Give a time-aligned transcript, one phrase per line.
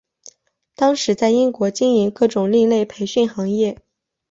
[0.73, 3.77] 当时在英国经营各种另类培训行业。